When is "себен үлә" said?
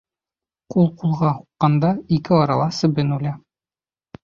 2.81-3.37